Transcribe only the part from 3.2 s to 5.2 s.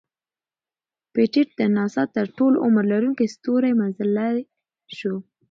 ستور مزلی شو.